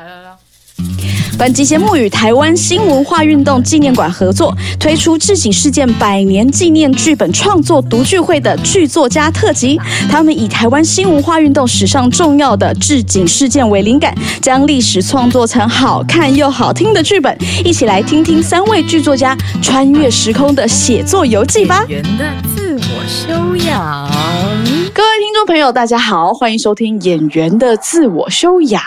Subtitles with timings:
[0.00, 0.30] 来来来。
[1.38, 9.78] 本集节目与台湾新文化运动纪念馆合作，推出致警事件百年纪念剧本创作读剧会的剧作家特辑。
[10.10, 17.36] 他们以台湾新文化运动史上重要的致警事件为灵感，将历史创作成好看又好听的剧本。
[17.64, 21.84] 一起来听听三位剧作家穿越时空的写作游记吧。
[21.88, 22.24] 人的
[22.54, 24.19] 自我修养。
[25.40, 28.82] 众朋友，大家好，欢迎收听《演员的自我修养》。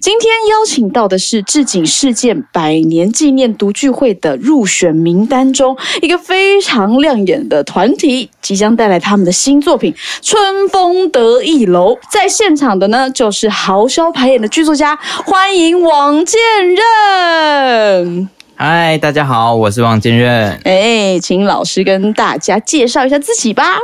[0.00, 9.92] 今天邀请到的是致景事件百年纪念读聚会的入选名单中一个非常亮眼的团体，即将带来他们的新作品
[10.22, 11.92] 《春风得意楼》。
[12.10, 18.26] 在现场的呢，就是豪销排演的剧作家，欢迎王建任。
[18.54, 20.58] 嗨，大家好，我是王建任。
[20.64, 23.76] 哎，请老师跟大家介绍一下自己吧。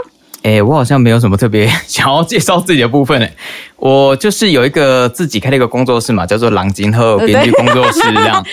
[0.43, 3.31] 哎，我好像没有什么特别 想要介绍自己的部分诶。
[3.77, 8.45] 我就是有一个自己开了一个工作室嘛，叫做朗金鹤编剧工作室这样。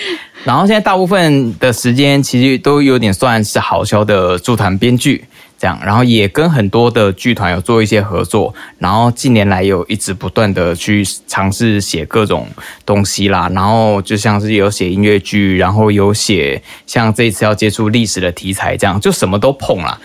[0.44, 5.24] 然后现在大部分的时间其实都有点算是好销的驻团编剧
[5.58, 8.54] 这样，然后也跟很多的剧团有做一些合作。
[8.78, 12.46] 然后近年来有一直不断的去尝试写各种
[12.84, 19.98] 东西啦，然后就像是有写音乐剧，然后有写像这一次要接触历史的题材这样，就什么都碰啦。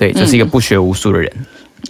[0.00, 1.30] 对，就是一个不学无术的人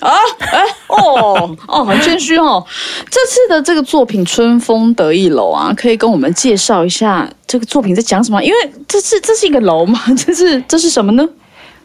[0.00, 0.10] 啊！
[0.40, 2.64] 哎哦哦，很谦虚哦。
[3.08, 8.42] 这次的这个作品《春风得意楼》啊，可以跟我们介绍一下这个作品在讲什么？
[8.42, 11.22] 因为这是这是一个楼嘛， 这是这是什么呢？《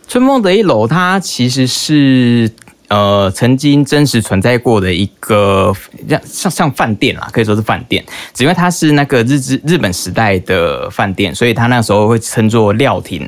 [0.07, 2.49] 春风得意楼》它其实是。
[2.88, 5.75] 呃，曾经真实存在过的一个
[6.08, 13.27] 像像像饭店啦，可以说是饭店，只因为它是那个日日日本时代的饭店，所以它那时候会称作料亭。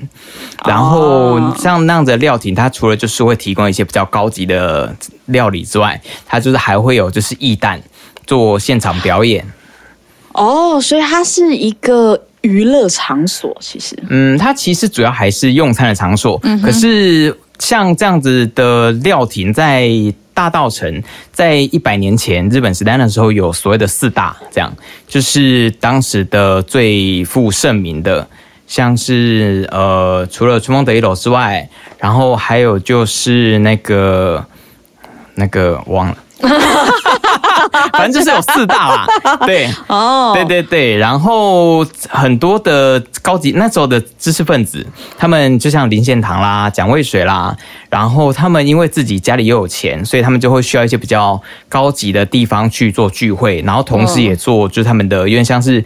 [0.63, 7.79] 然后像那样的料亭，它除了就是会提供一些比较高级的料理之外，它就是还会有就是艺旦
[8.27, 9.43] 做现场表演。
[10.33, 13.97] 哦，所以它是一个娱乐场所，其实。
[14.07, 17.35] 嗯，它其实主要还是用餐的场所，可是。
[17.59, 19.89] 像这样子的料亭，在
[20.33, 24.71] 大道城，在一百年前日本时代的时候，有所谓的四大，这样
[25.07, 28.27] 就是当时的最负盛名的，
[28.67, 31.67] 像是呃，除了春风得意楼之外，
[31.97, 34.45] 然后还有就是那个
[35.35, 36.17] 那个忘了。
[37.93, 39.07] 反正就是有四大啦，
[39.45, 44.85] 对，哦，对对对，然后很多的高级那时候的知识分子，
[45.17, 47.55] 他们就像林献堂啦、蒋渭水啦，
[47.89, 55.83] 然后他们因为自己家里又有钱，所以他们就会需要一些比较高级的地方去做聚会，然后同时也做就是他们的有点像是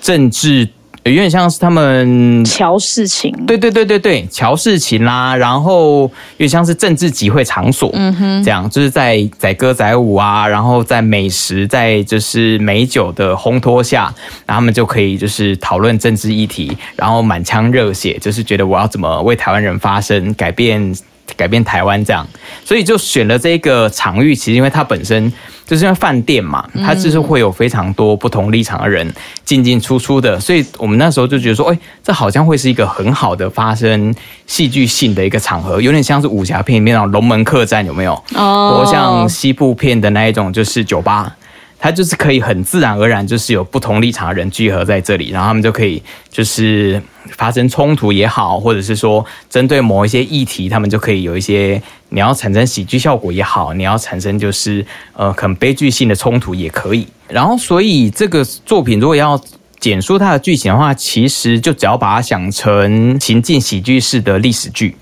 [0.00, 0.68] 政治。
[1.04, 14.12] 有点像是他们乔事情，对对对对对，乔事情啦，然后有点像是政治集会场所，嗯哼，这样就是在载歌载舞啊，然后在美食在就是美酒的烘托下，
[14.46, 20.94] 然后他们就可以就是讨论政治议题，然后满腔热血，就是觉得我要怎么为台湾人发声，改变。
[21.36, 22.26] 改变台湾这样，
[22.64, 24.34] 所以就选了这个场域。
[24.34, 25.32] 其实因为它本身
[25.66, 29.12] 就是因为饭店嘛，它就是会有非常多不同立场的人
[29.44, 34.14] 进进出出的，所以我们那时候就觉得说，哎，这好像会是一个很好的发生
[34.46, 38.12] 戏剧性的一个场合，有点像是武侠片里面那种龙门客栈，有没有？
[38.34, 41.36] 哦，或像西部片的那一种，就是酒吧。
[41.80, 57.06] 它就是可以很自然而然，就是有不同立场的人聚合在这里，然后他们就可以就是发生冲突也好，或者是说针对某一些议题，他们就可以有一些你要产生喜剧效果也好，你要产生就是呃很悲剧性的冲突也可以。
[57.28, 59.40] 然后，所以这个作品如果要
[59.78, 64.94] 简述它的剧情的话，其实就只要把它想成情境喜剧式的历史剧。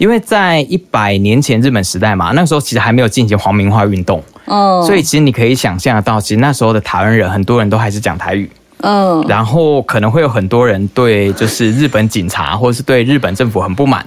[0.00, 14.02] 因为在一百年前日本时代嘛，那时候其实还没有进行皇民化运动，哦，所以其实你可以想象得到，其实那时候的台湾人很多人都还是讲台语，嗯，然后可能会有很多人对就是日本警察或者是对日本政府很不满，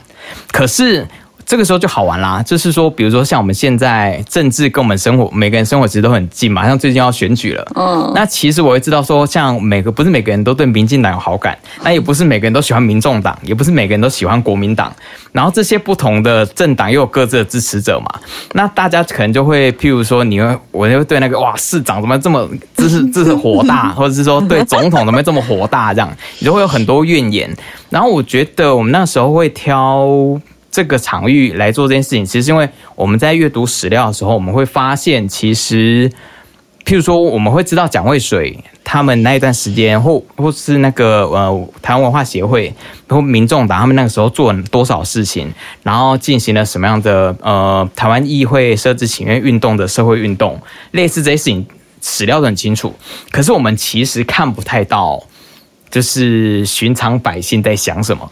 [0.51, 1.07] 可是。
[1.53, 6.65] 这个时候就好玩啦，就是说，比如说像我们现在政治跟我们生活，每个人生活其实都很近嘛。
[6.65, 14.91] 像最近要选举了，嗯，那其实我会知道说，像每个不是每个人都对民进党有好感，那也不是每个人都喜欢民众党，也不是每个人都喜欢国民党。
[15.31, 18.19] 然后这些不同的政党又有各自的支持者嘛，
[18.53, 27.47] 那大家可能就会，譬如说，你会，我就会对那个哇市长怎么这么支持 支持火大，或者是说对总统怎么这么火大这样，你就会有很多怨言。
[27.91, 30.09] 然后我觉得我们那时候会挑。
[30.73, 36.09] 这个场域来做这件事情，其实因为我们在阅读史料的时候，我们会发现，其实，
[36.83, 42.73] 譬如说，我们会知道蒋渭水他们那一段时间，或或是那个呃台湾文化协会
[43.07, 45.53] 或民众党，他们那个时候做了多少事情，
[45.83, 50.59] 然后进行了什么样的呃台湾议会设置请愿运动的社会运动，
[50.89, 51.63] 类似这些事情。
[52.05, 52.93] 史料都很清楚，
[53.31, 55.23] 可是我们其实看不太到，
[55.89, 58.29] 就是寻常百姓在想什么。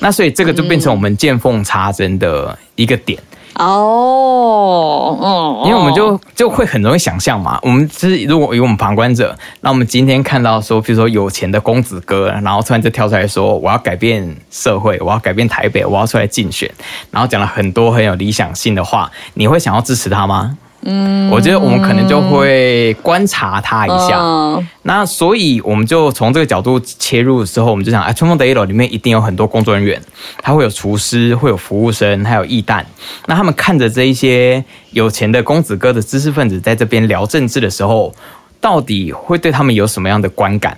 [0.00, 3.18] 那所以这个就变成我们见缝插针的一个点。
[3.54, 16.70] 哦，嗯，因为我们就就会很容易想象嘛，我们就是如果以我们旁观者，那我们今天看到说，比如说有钱的公子哥，然后突然就跳出来说，我要改变社会，我要改变台北，我要出来竞选，
[17.10, 20.56] 然后讲了很多很有理想性的话，你会想要支持他吗？
[20.82, 24.18] 嗯，我觉得我们可能就会观察他一下。
[24.18, 30.00] 嗯那所以我们就从这个角度切入的时候，我们就想，哎，春风得意楼里面一定有很多工作人员，
[30.42, 32.82] 他会有厨师，会有服务生，还有义旦。
[33.26, 38.12] 那他们看着这一些有钱的公子哥的知识分子在这边聊政治的时候，
[38.60, 40.76] 到底会对他们有什么样的观感？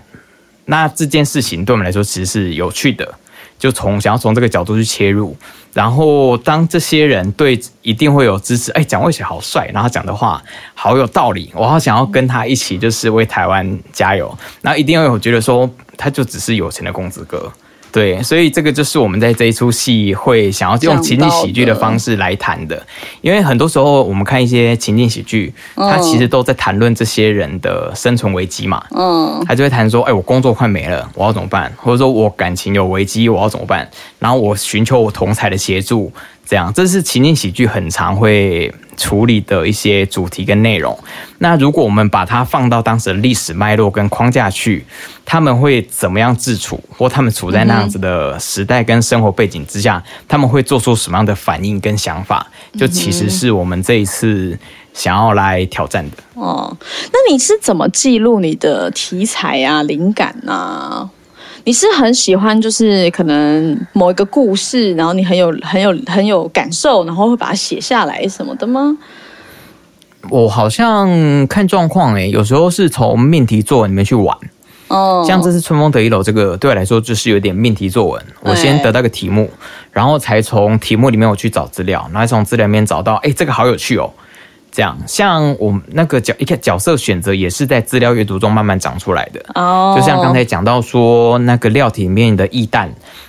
[0.66, 3.14] 那这件事情对我们来说其实是有趣的，
[3.62, 5.36] 就从想要从这个角度去切入。
[5.72, 10.42] 然后当这些人对一定会有支持，哎，蒋渭水好帅，然后讲的话
[10.74, 14.36] 好有道理，我好想要跟他一起就是为台湾加油。
[14.62, 17.50] 那一定要有觉得说他就只是有钱的公子哥。
[17.92, 22.84] 对，所以这个就是我们在这一出戏会想要用情景喜剧的方式来谈的，
[23.20, 28.82] 因为很多时候我们看一些情景喜剧，它其实都在谈论这些人的生存危机嘛。
[28.92, 31.70] 嗯，他就会谈说，哎，我工作快没了，我要怎么办？
[31.76, 33.86] 或者说我感情有危机，我要怎么办？
[34.18, 36.10] 然后我寻求我同才的协助，
[36.46, 40.98] 这样，这是情景喜剧很常会处理的一些主题跟内容。
[41.38, 44.84] 那如果我们把它放到当时的历史脉络跟框架去，
[45.24, 52.46] 他们会怎么样自处，或他们处在那样子的时代跟生活背景之下，他们会做出什么样的反应跟想法？
[52.78, 54.56] 就其实是我们这一次
[54.94, 56.16] 想要来挑战的。
[56.34, 56.76] 哦，
[57.12, 61.08] 那你是怎么记录你的题材啊、灵感啊？
[61.64, 68.96] 你是很喜欢，就是可能某一个故事，然后你很有、很有、很有感受，然后会把它写下来什么的吗？
[70.30, 74.36] 我好像看状况诶，有时候是从命题作文里面去玩。
[74.88, 79.50] 哦，像这次春风得意楼这个对我来说就是有点命题作文，我先得到个题目，
[79.90, 84.12] 然后才从题目里面我去找资料，然后从资料里面找到，哎，这个好有趣哦。
[84.72, 89.44] 这样，像我们那个角一个角色选择也是在资料阅读中慢慢长出来的。
[89.54, 92.88] 哦，就像刚才讲到说那个料体里面的义旦，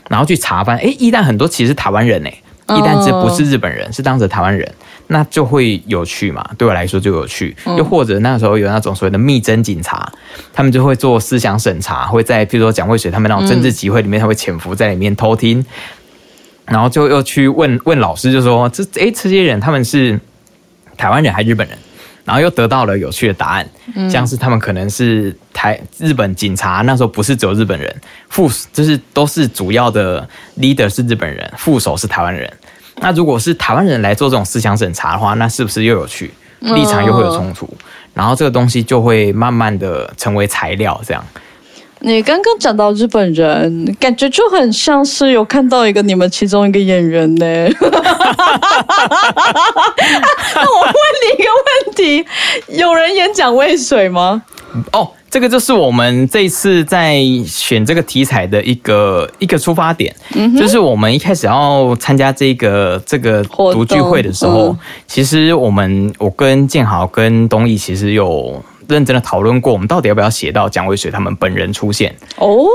[0.10, 2.30] 然后去查翻，哎，义旦很多其实是台湾人哎，
[2.70, 4.74] 义旦其实不是日本人，是当时台湾人，
[5.08, 7.54] 那就会有趣嘛，对我来说就有趣。
[7.78, 10.10] 又或者那时候有那种所谓的密侦警察，
[10.54, 15.66] 他们就会做思想审查，会在譬如说蒋渭水他们那种政治集会里面，他会潜伏在里面偷听，
[16.68, 20.18] 然后就又去问问老师，就说这哎这些人他们是
[20.98, 21.78] 台湾人还是日本人？
[22.26, 23.70] 然后又得到了有趣的答案，
[24.10, 27.94] 像是他们可能是台日本警察，那时候不是只有日本人，
[28.30, 30.26] 副就是都是主要的
[30.58, 32.50] leader 是日本人，副手是台湾人。
[33.02, 36.32] 那如果是台湾人来做这种思想审查的话，那是不是又有趣？
[36.62, 37.68] 立场又会有冲突，
[38.14, 41.22] 然后这个东西就会慢慢的成为材料，这样。
[42.06, 47.46] 你刚刚讲到日本人，感觉就很像是有看到一个你们其中一个演员呢。
[47.46, 47.80] 那
[50.62, 52.26] 我问你一个问题：
[52.78, 54.44] 有人演蒋渭水吗？
[54.92, 60.14] 哦，这个就是我们这一次在选这个题材的一个一个出发点，
[60.58, 64.78] 就是我们一开始要参加这个这个读聚会的时候，嗯
[65.08, 72.16] 其实我们我跟建豪跟东义其实有认真的讨论过，我们到底要不要写到蒋渭水他们本人出现？
[72.38, 72.66] 哦，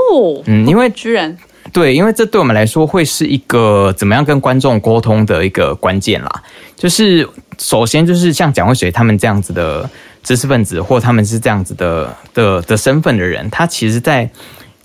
[0.45, 1.37] 嗯，因为居然
[1.71, 6.43] 对，因为这对我们来说会是一个怎么样跟观众沟通的一个关键啦。
[6.75, 9.87] 就是首先就是像蒋渭水他们这样子的
[10.23, 14.29] 知识分子，或他们是这样子的的的身份的人，他其实在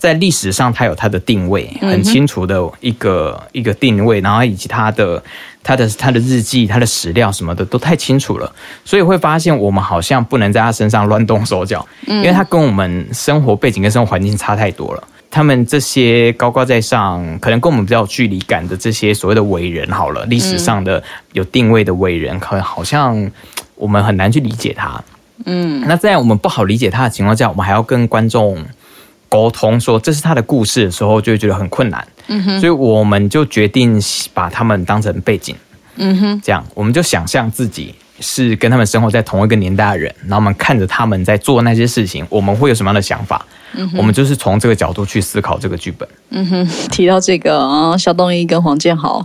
[0.04, 5.23] 在历史上他有他的定位，很清楚的一个、一个定位，然后以及他的
[5.62, 15.02] 他的他的日记、他的史料什么的都太清楚了，所以会发现我们好像不能在他身上乱动手脚，因为他跟我们生活背景跟生活环境差太多了。
[15.30, 23.30] 他们这些高高在上，可能跟我们比较有距离感的这些所谓的伟人，好了，历史上的有定位的伟人，可能好像
[23.75, 25.02] 我们很难去理解他。
[25.46, 28.62] 嗯，那在我们不好理解他的情况下，我们还要跟观众
[29.35, 32.07] 沟通说这是他的故事的时候，就会觉得很困难。
[32.29, 34.00] 嗯哼，所以我们就决定
[34.33, 35.57] 把他们当成背景。
[35.97, 43.45] 嗯哼，这样我们就想象自己是跟他们生活在同一个年代的人，然后我们看着他们在做那些事情，我们会有什么样的想法？
[43.97, 46.09] 我们就是从这个角度去思考这个剧本。
[46.31, 49.21] 嗯哼提到这个啊，肖东一跟黄建豪，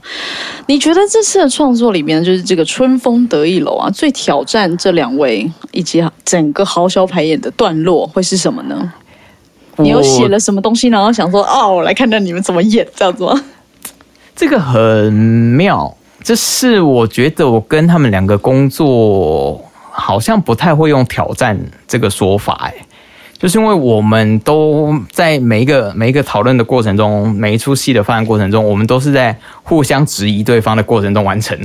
[0.65, 8.91] 你觉得这次的创作里面，就是这个春风得意楼啊，最挑战这两位以及整个豪小排演的段落会是什么呢？
[9.83, 13.43] 你又写了什么东西，然后想说哦，我来看看你们怎么演这样子吗？
[14.35, 22.73] 这个很妙，这是我觉得我跟他们两个工作好像不太会用挑战这个说法，哎，
[23.37, 31.57] 就是因为我们都在每一个每一个讨论的过程中，每一出戏的发展过程中，我们都是在互相质疑对方的过程中完成。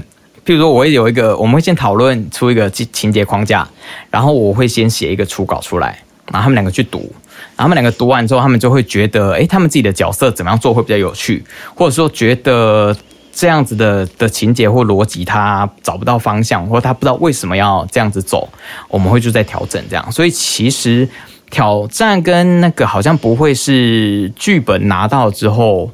[0.44, 3.66] 譬如说，我会有一个，我们会先讨论出一个情情节框架，
[4.11, 5.99] 然后我会先写一个初稿出来，
[6.30, 7.11] 然后他们两个去读，
[7.56, 11.44] 他们两个读完之后，他们就会觉得，诶，他们自己的角色怎么样做会比较有趣，
[11.75, 12.96] 或者说觉得。
[13.37, 18.49] 这样子的的情节或逻辑，他找不到方向，或他不知道为什么要这样子走，
[18.88, 20.12] 我们会就在调整这样。
[20.12, 21.08] 所以其实
[21.50, 25.90] 挑战跟那个好像不会是剧本拿到之后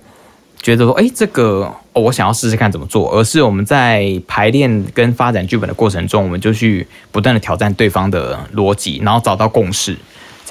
[0.61, 9.97] 觉得说，哎，这个我想要试试看怎么做，而是我们在排练跟发展剧本的过程中，我们就去不断的挑战对方的逻辑，然后找到共识。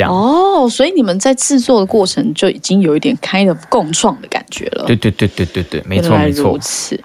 [0.07, 4.85] 哦，所以你们在制作的过程就已经有一点开的共创的感觉了。
[4.85, 6.51] 对对对对对对，没错没错。
[6.51, 7.01] 如此，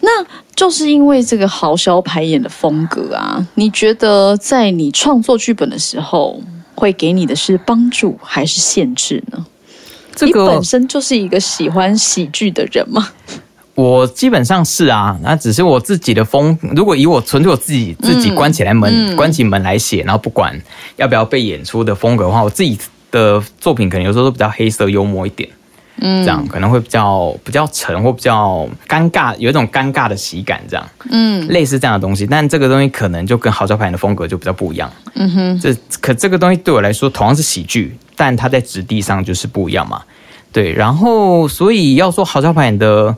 [0.00, 0.10] 那
[0.56, 6.40] 就是因为这个豪销排演的风格啊，你觉得在你创作剧本的时候，
[6.74, 9.46] 会给你的是帮助还是限制呢？
[10.14, 13.08] 这个本身就是一个喜欢喜剧的人吗？
[13.74, 16.56] 我基本上是啊，那只是我自己的风。
[16.76, 20.54] 如果以我纯粹我自己自己关起来门，关起门来写，然后不管
[20.96, 22.78] 要不要被演出的风格的话，我自己
[23.10, 25.48] 的作品可能有时候都比较黑色幽默一点，
[26.02, 32.26] 嗯，这样可能会比较比较沉或比较尴尬，有一种尴尬的喜感，这样，嗯，类似这样的东西。
[32.26, 35.58] 但这个东西可能就跟好招牌的风格就比较不一样，嗯哼。
[35.58, 40.02] 这可这个东西对我来说同样是喜剧，但它在质地上就是不一样嘛，
[40.52, 40.74] 对。
[40.74, 43.16] 然后所以要说好招牌的。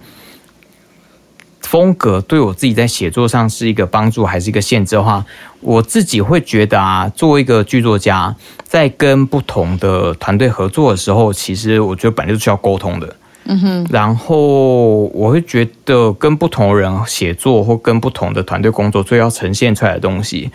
[1.75, 5.27] 风格对我自己在写作上是一个帮助还是一个限制的话，
[5.59, 13.17] 我自己会觉得啊，作为一个剧作家，在跟不同的团队合作的时候，其实我觉得本来就需要沟通的。
[13.47, 13.87] 嗯哼。
[13.91, 20.53] 然后我会觉得跟不同人写作或跟不同的团队工作，最要呈现出来的东西，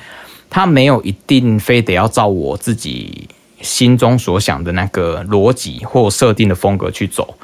[0.50, 3.28] 它没有一定非得要照我自己
[3.60, 7.36] 心中所想的那个逻辑或设定的风格去走。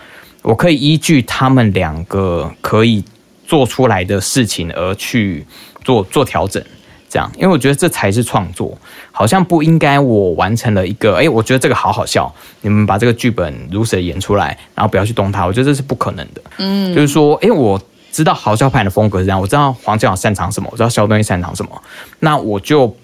[0.43, 3.03] 我可以依据他们两个可以。
[3.47, 5.45] 做出来的事情而去
[5.83, 6.63] 做做调整，
[7.07, 8.77] 这样，因为我觉得这才是创作，
[9.11, 16.41] 好像不应该我完成了一个，哎，我觉得这个好好笑，你们把这个剧本如实演出来，然后不要去动它，我觉得这是不可能的。
[16.57, 17.79] 嗯，就是说，哎，我
[18.11, 21.81] 知道好笑派的风格是这样，我知道黄教擅长什么，我知道肖东西擅长什么，
[22.19, 22.95] 那我就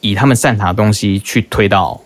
[0.00, 2.00] 以他们擅长的东西去推到，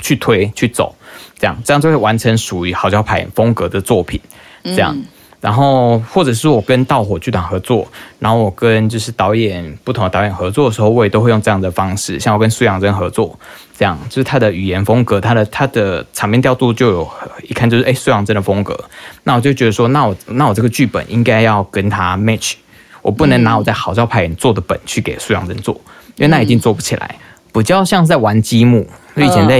[0.00, 0.94] 去推去走，
[1.38, 4.20] 这样，这样就会完成属于好笑派风格的作品，
[4.62, 4.96] 这样。
[5.40, 12.20] 然后，或者是我跟盗火剧团合作，然后我跟就是导演不同的导演合作的时候，我也都会用这样的方式。
[12.20, 13.38] 像我跟苏阳真合作，
[13.74, 17.10] 这样就是他的语言风格，他的他的场面调度就有
[17.48, 18.78] 一看就是哎苏阳真的风格。
[19.24, 22.52] 那我就觉得说，那我那我这个剧本应该要跟他 match，
[23.00, 25.74] 我不能拿我在好招派做的本去给苏阳真做，
[26.16, 27.16] 因为那一定做不起来。
[27.50, 29.58] 比较像在玩积木，我以前在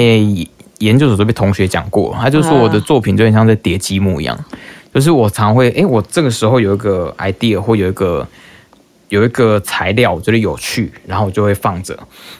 [0.78, 4.38] 研究所都被同学讲过，他就说我的作品就很像在叠积木一样。
[4.92, 8.26] 就是我常会，哎，我这个时候有一个 idea 或有一个
[9.08, 11.96] 有一个材料，我觉得有趣，然后我就会放着，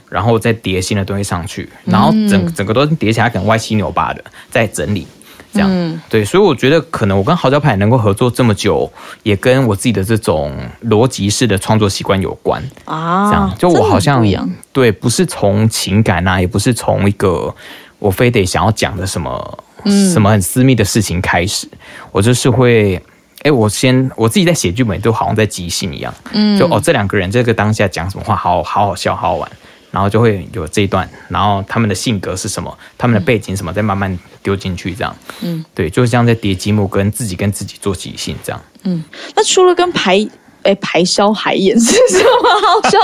[0.09, 5.07] 然后再叠新的东西上去，然后整整个都叠起来，可能歪七扭八的，再整理，
[5.53, 8.93] 这样，对，所以我觉得可能我跟豪交牌能够合作这么久，
[9.23, 10.53] 也跟我自己的这种
[10.85, 14.25] 逻辑式的创作习惯有关啊，这样，就我好像
[14.73, 17.55] 对，不是从情感啊，也不是从一个
[18.01, 19.65] 我非得想要讲的什么。
[19.87, 21.69] 什么很私密的事情开始，
[22.13, 23.01] 我就是会，
[23.43, 29.51] 哎，我先我自己在写剧本，都好像在即兴一样，嗯，就哦，这两个人这个当下讲什么话，好好好笑，好好玩，
[29.91, 39.03] 然后就会有这一段，然后他们的性格是什么，他们的背景什么，再慢慢丢进去，这样，嗯，对，就是这样在叠积木，跟自己跟自己做即兴，这样，嗯，
[39.35, 40.29] 那除了跟排。
[40.63, 42.99] 哎，排销海演是什么好笑？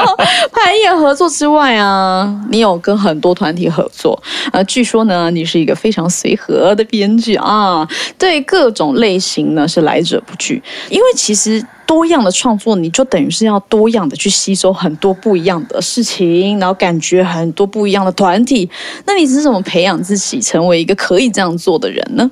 [0.52, 4.20] 排演合作之外啊， 你有跟很多团体合作
[4.52, 4.62] 啊。
[4.64, 10.62] 据说呢，你是一个非常随和的编剧啊，对各种类型呢是来者不拒。
[10.90, 18.68] 因为其实多样的创作，你就等于是要多样的去吸收很多不一样的事情，然后感觉很多不一样的团体。
[19.06, 22.30] 那你是怎么培养自己成为一个可以这样做的人呢？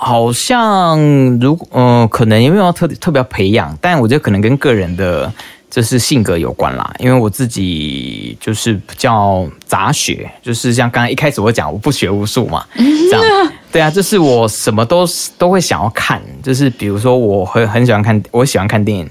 [0.00, 0.96] 好像
[1.40, 5.30] 如果嗯，可能因为要特特别培养，但我觉得可能跟个人的
[5.68, 6.94] 就是性格有关啦。
[7.00, 12.64] 因为我自己就是比较杂学，就是像刚刚一开始我讲我不学无术嘛，
[13.10, 15.04] 这样对啊，就是我什么都
[15.36, 19.10] 都会想要看，就是比如说我很很喜欢看，我喜欢看电影，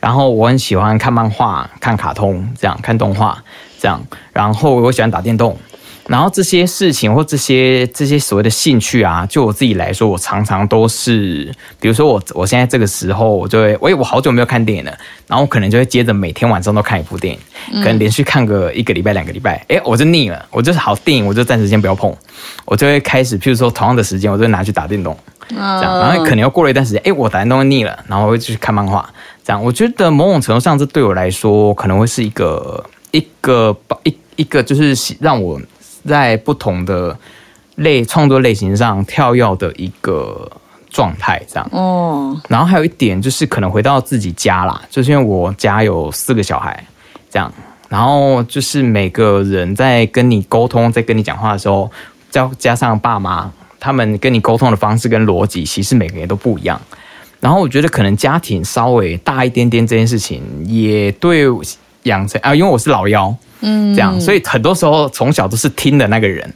[0.00, 3.38] 然后我很喜欢看漫画、看卡通，这样看动画，
[3.78, 5.56] 这样，然后我喜欢打电动。
[6.06, 14.92] 然后这些事情或这些这些所谓的兴趣啊，就我自己来说，我常常都是，比如说我我现在这个时候，我就会，喂，我好久没有看电影了，
[15.26, 22.14] 然后我可能就会接着每天晚上都看一部电影，可能连续看个一个礼拜、两个礼拜，哎，我就腻了，我就是好电影，我就暂时先不要碰，
[22.66, 25.16] 我就会开始，譬如说同样的时间，我就拿去打电动，
[25.48, 29.08] 这样，然后可能又过了一段时间，哎，我打电动腻了，然后会继续看漫画，
[29.42, 35.58] 这样，我觉得某种程度上，这对我来说可能会是一个一个一一个就是让我。
[36.06, 37.16] 在不同的
[37.76, 40.50] 类创作类型上跳跃的一个
[40.90, 42.40] 状态，这样哦。
[42.48, 46.84] 然后还有一点就是，可能回到自己家啦，就是因为我家有四个小孩，
[47.30, 47.52] 这样。
[47.88, 51.90] 然后就是每个人在跟你沟通、在跟你讲话的时候，
[52.30, 56.80] 再加上爸妈他们跟你沟通的方式跟逻辑，其实每个人都不一样。
[57.40, 61.44] 然后我觉得可能家庭稍微大一点点这件事情，也对
[62.04, 63.36] 养成啊，因为我是老幺。
[63.66, 66.52] 嗯，这样，所以很多时候从小都是听的那个人，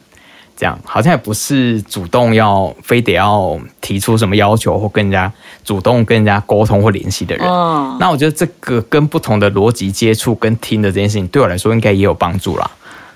[0.55, 5.33] 这样好像也不是主动要非得要提出什么要求或跟人家
[5.65, 7.47] 主动跟人家沟通或联系的人。
[7.99, 12.71] 那我觉得这个跟不同的逻辑接触跟听的这件事情，对我来说应该也有帮助啦。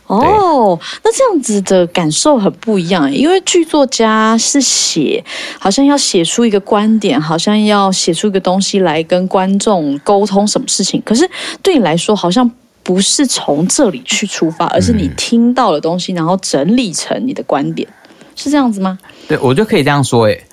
[0.07, 5.23] 哦，那这样子的感受很不一样，因为剧作家是写，
[5.59, 11.03] 好像要写出一个观点，好像要写出一个东西来跟观众沟通什么事情。
[11.05, 11.29] 可是
[11.63, 12.51] 对你来说，好像。
[12.83, 17.89] 不是从这里去出发，而是你听到的东西，然后整理成你的观点，
[18.35, 18.99] 是这样子吗？
[19.29, 20.27] 对，我就可以这样说。
[20.27, 20.45] 诶，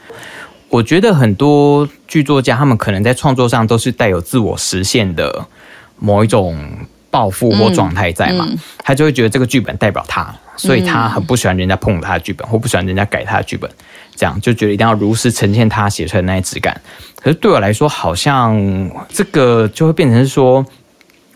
[0.70, 5.44] 我觉得很多剧作家，他们可能在创作上都是带有自我实现的
[5.98, 6.56] 某一种
[7.10, 8.48] 抱负或状态在嘛，
[8.84, 13.68] 他就会觉得这个剧本代表他，所以他很不喜欢人家碰他的剧本，或不喜欢人家改他的剧本，
[14.16, 16.80] 这样就觉得一定要如实呈现他写出来的那些质感。
[17.16, 18.56] 可是对我来说，好像
[19.10, 20.64] 这个就会变成是说。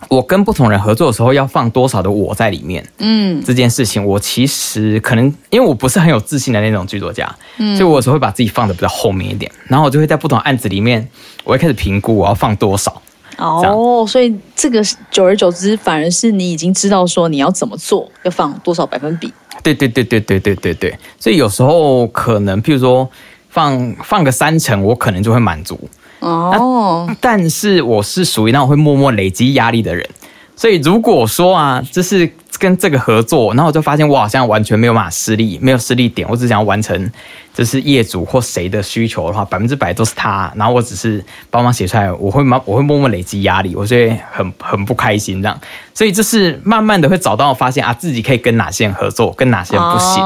[0.09, 2.87] 我跟不同人合作的时候，要放多少的我在里面？
[2.99, 11.07] 嗯，这件事情我其实可能因为我不是很有自信的那种剧作家，嗯，所以我有时候会把自己放的比较后面一点，然后我就会在不同案子里面，
[11.43, 13.01] 我会开始评估我要放多少。
[13.37, 19.33] 哦，所以这个久而久之，反而是你已经知道说你要怎么做，要放多少百分比。
[19.63, 23.09] 对对对对对对对对，所以有时候可能譬如说
[23.49, 25.79] 放放个三成，我可能就会满足。
[26.23, 30.07] 哦，但是我是属于那种会默默累积压力的人，
[30.55, 37.11] 所以如果说啊，就是跟这个合作，然后我就发现我好像完全没有办法施力，没有施力点，我只想要完成
[37.53, 45.59] 就是业主或谁的需求的话，百分之百都是他，然后我只是帮忙写出来，我会默我会默默累积压力，我会很很不开心这样，
[45.93, 50.23] 所以就是慢慢的会找到发现啊，自己可以跟哪些人合作，跟哪些人不行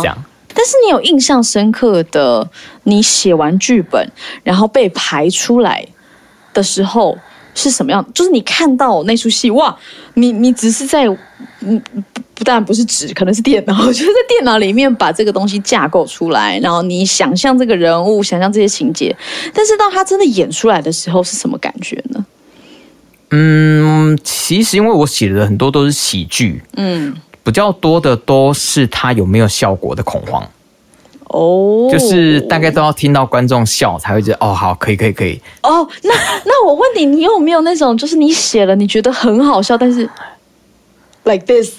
[0.00, 0.16] 这样。
[0.54, 2.48] 但是你有印象深刻的，
[2.84, 4.06] 你写完剧本
[4.42, 5.86] 然后被排出来
[6.52, 7.16] 的时候
[7.54, 8.04] 是什么样？
[8.12, 9.76] 就是你看到那出戏，哇，
[10.14, 11.06] 你你只是在
[11.60, 11.80] 嗯，
[12.34, 19.14] 不但不是纸，可能是电脑，就是在电脑里面把这个东西架构出来，然后你想象这个人物，想象这些情节，
[19.54, 22.24] 但是当他真的演出来的时候，是什么感觉呢？
[23.30, 27.14] 嗯，其实因为我写的很多都是喜剧，嗯。
[27.42, 30.42] 比较多的都是他有没有效果的恐慌。
[31.32, 35.40] 哦，就是大概都要听到观众笑才会觉得哦好可以可以可以。
[35.62, 35.86] 哦。
[36.02, 36.12] 那
[36.44, 40.08] 那我问你，你有没有那种就是你写了你觉得很好笑，但是
[41.22, 41.72] like this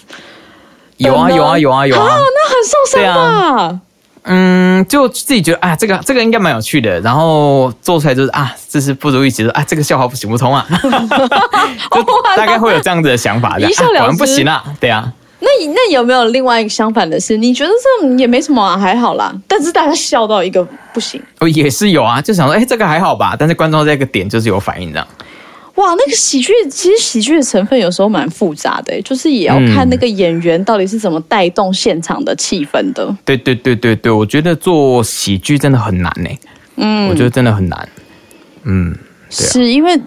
[0.96, 3.80] 有啊有啊有啊有啊，那很受伤吧？
[4.24, 10.66] 嗯，就自己觉得啊这个这个应该蛮有趣的，然后做出来就是啊这是不如预期的啊这个笑话不行不通啊，
[11.92, 12.04] 就
[12.38, 14.18] 大概会有这样子的想法，一笑了之。
[14.18, 15.12] 不行啊，对啊。
[15.44, 17.36] 那那有没有另外一个相反的事？
[17.36, 19.36] 你觉得这也没什么啊，还好啦。
[19.48, 23.36] 但是大家笑到一个不行，哦，也是有啊，就想说，哎，这个还好吧。
[23.38, 25.08] 但是观众这个点就是有反应这样。
[25.76, 33.16] 哇，那个喜剧其实喜剧的成分有时候蛮复杂的，就是也要看那个演员到底是怎么带动现场的气氛的。
[33.26, 36.30] 对对对对对，我觉得做喜剧真的很难呢。
[36.76, 37.90] 嗯，我觉得真的很难。
[38.64, 38.96] 嗯，
[39.30, 40.00] 是因为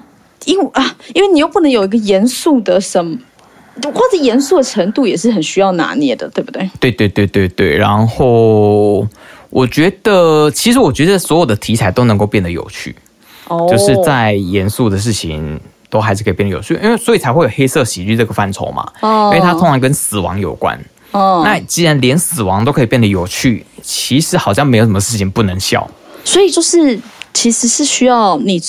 [0.44, 3.18] 因为啊，因为你又不能有一个严肃的什么。
[3.82, 6.70] 或者严肃的程度也是很需要拿捏的，对不对？
[6.78, 7.76] 对对对对对。
[7.76, 9.06] 然后
[9.50, 12.94] 我觉得，其实我觉得所有的题材都能够变得有趣，
[13.48, 15.60] 哦，就是在严肃的事情
[15.90, 18.86] 都还是可以变得有趣，因为所以才会有黑色喜剧这个范畴嘛。
[19.00, 20.78] 哦，因为它通常跟死亡有关。
[21.12, 25.88] 哦，那既然连死亡都可以变得有趣，其实好像没有什么事情不能笑。
[26.24, 26.98] 所以就是，
[27.32, 28.60] 其实是需要你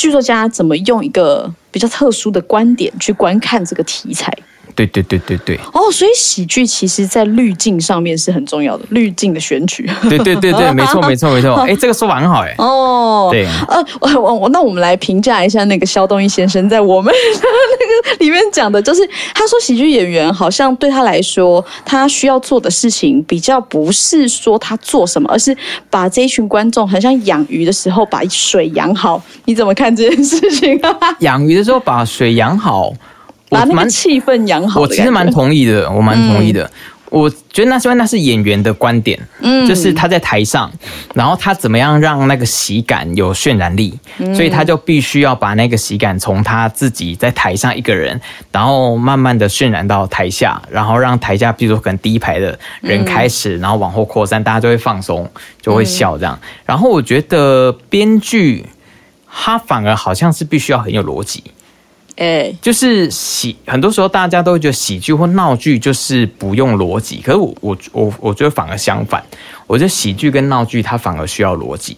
[0.00, 1.52] 剧作家怎么用一个。
[1.70, 4.32] 比较特殊的观点去观看这个题材，
[4.74, 9.88] 对对对对对，哦，所以喜剧其实在滤镜上面是很重要的，滤镜的选取。
[10.08, 11.54] 对对对对，没错没错没错。
[11.54, 12.54] 哎，这个说法很好哎。
[12.58, 25.56] 哦，对，呃，我我我，那我们来评价一下那个肖东义先生在我们 那个里面讲的，就是他说喜剧演员好像对他来说，他需要做的事情比较不是说他做什么，而是
[25.90, 29.22] 把这一群观众很像养鱼的时候把水养好。
[29.44, 30.80] 你怎么看这件事情？
[31.20, 32.92] 养鱼的时候把水养好。
[33.50, 36.70] 把那个气氛养好，我其实蛮同意的， 我蛮同意的。
[37.10, 40.70] 我觉得那是因为那是演员的观点，嗯，就是他在台上，
[41.12, 43.98] 然后他怎么样让那个喜感有渲染力，
[44.32, 48.20] 所以他就必须要把那个喜感从他自己在台上一个人，
[48.52, 55.28] 然后慢慢的渲染到台下，然后让台下，比如说可能第一排的人开始，然后往后扩散，大家就会放松，
[55.60, 56.38] 就会笑这样。
[56.64, 58.64] 然后我觉得编剧
[59.28, 61.42] 他反而好像是必须要很有逻辑。
[62.20, 69.24] 哎，就是喜，很多时候大家都会觉得喜剧或闹剧就是不用逻辑，可是我我我我觉得反而相反，
[69.66, 71.96] 我觉得喜剧跟闹剧它反而需要逻辑，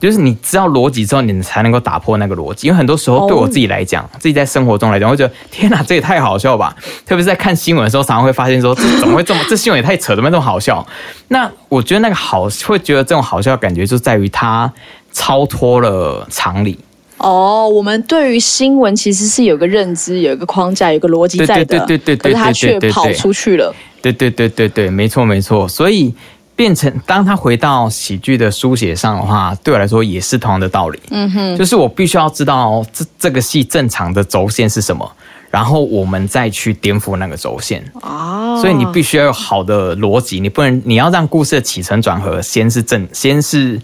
[0.00, 2.68] 就是你知道逻辑之后，你才能够打破那个逻辑。
[2.68, 6.74] 因为很多时候对我自己来讲，自己在生活中来讲，我觉得天哪，这也太好笑吧！
[7.04, 9.40] 特别是在看新闻的时候，常常会发现说，这怎么会这么？
[9.50, 10.86] 这新闻也太扯，怎么这么好笑？
[11.28, 14.72] 那我觉得那个好，会觉得这种好笑的感觉就在于它
[15.12, 16.78] 超脱了常理。
[17.18, 23.74] 哦，我们对于新闻其实是有个认知，有一个框架，有个逻辑在的，对对对对可是他却跑出去了。
[24.00, 25.66] 对对对对对，没错没错。
[25.68, 26.14] 所以
[26.54, 31.00] 变成当他回到喜剧的书写上的话，对我来说也是同样的道理。
[31.10, 35.10] 嗯哼，就是我必须要知道这这个戏正常的轴线是什么。
[35.50, 43.80] 然后我们再去颠覆那个轴线哦，所以你必须要有好的逻辑，你不能你要让故事的起承转合先是正，先是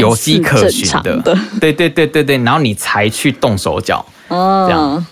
[0.00, 1.20] 有迹可循的，
[1.60, 5.06] 对对对对对，然后你才去动手脚哦，这样。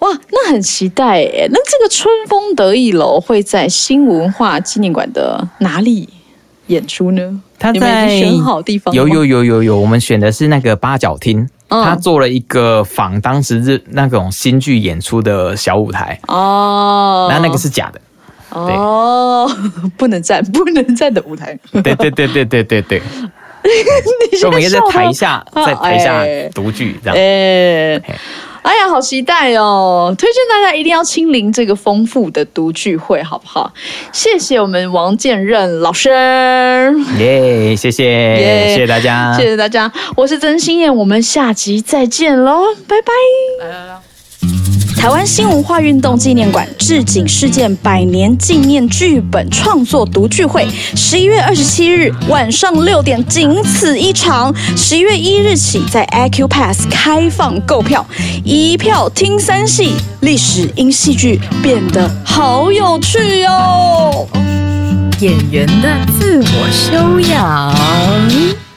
[0.00, 1.48] 哇，那很期待诶。
[1.50, 6.08] 那这个春风得意楼会在新文化纪念馆的哪里
[6.66, 7.40] 演出呢？
[7.56, 11.48] 他在选好地方，有有有有有，我们选的是那个八角厅。
[11.68, 16.20] 他做了一个仿当时日那种新剧演出的小舞台。
[16.26, 17.98] 哦，那那个是假的
[18.54, 19.50] 哦，
[19.96, 23.02] 不能站不能站的舞台，对对对对对对对，
[24.38, 27.16] 所以我们也在台下在台下读剧这样。
[28.62, 30.14] 哎呀，好期待哦！
[30.16, 33.72] 推荐大家一定要亲临这个丰富的读剧会，好不好？
[34.12, 36.08] 谢谢我们王建任老师，
[37.18, 37.74] 耶！
[37.74, 38.36] 谢谢，
[38.68, 39.90] 谢谢大家，谢谢大家。
[40.14, 43.66] 我是曾心燕，我们下集再见喽，拜拜。
[43.66, 44.81] 来来来。
[45.02, 54.54] 台湾新文化运动纪念馆置景事件百年纪念剧本创作读聚会，十一月二十七日晚上六点，仅此一场。
[54.76, 58.06] 十一月一日起，在 AQ Pass 开放购票，
[58.44, 64.28] 一票听三戏，历史因戏剧变得好有趣哟。
[65.18, 68.71] 演员的自我修养。